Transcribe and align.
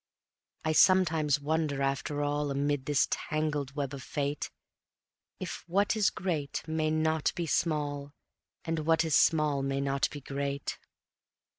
I 0.65 0.71
sometimes 0.71 1.39
wonder, 1.39 1.83
after 1.83 2.23
all, 2.23 2.49
Amid 2.49 2.87
this 2.87 3.07
tangled 3.11 3.75
web 3.75 3.93
of 3.93 4.01
fate, 4.01 4.49
If 5.39 5.63
what 5.67 5.95
is 5.95 6.09
great 6.09 6.63
may 6.67 6.89
not 6.89 7.31
be 7.35 7.45
small, 7.45 8.11
And 8.65 8.79
what 8.79 9.05
is 9.05 9.15
small 9.15 9.61
may 9.61 9.79
not 9.79 10.09
be 10.09 10.19
great. 10.19 10.79